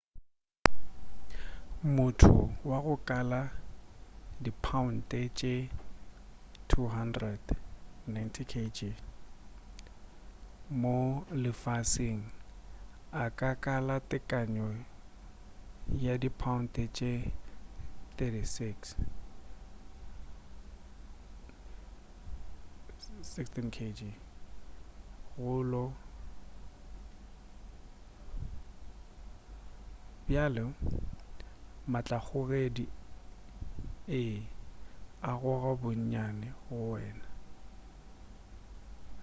[1.95, 2.33] motho
[2.69, 3.41] wa go kala
[4.43, 5.53] dipaounte tše
[6.69, 7.55] 200
[8.13, 8.75] 90kg
[10.81, 10.97] mo
[11.43, 12.21] lefaseng
[13.23, 14.67] a ka kala tekano
[16.05, 17.11] ya dipaounte tše
[18.17, 18.73] 36
[23.33, 23.99] 16kg
[25.37, 25.85] go lo.
[30.27, 30.63] bjale
[31.91, 32.85] matlakgogedi
[34.19, 34.33] ee
[35.29, 37.25] a goga bonnyane go wena